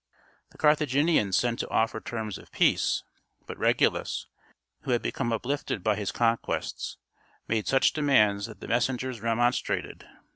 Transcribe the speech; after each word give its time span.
The 0.49 0.57
Carthaginians 0.57 1.37
sent 1.37 1.59
to 1.59 1.69
offer 1.69 1.99
terms 2.01 2.39
of 2.39 2.51
peace; 2.51 3.03
but 3.45 3.55
Regulus, 3.59 4.25
who 4.81 4.89
had 4.93 5.03
become 5.03 5.31
uplifted 5.31 5.83
by 5.83 5.95
his 5.95 6.11
conquests, 6.11 6.97
made 7.47 7.67
such 7.67 7.93
demands 7.93 8.47
that 8.47 8.61
the 8.61 8.67
messengers 8.67 9.21
remonstrated. 9.21 10.07